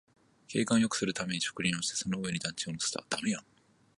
[0.47, 3.05] 景観をよくするために植林して、その上に団地を乗せた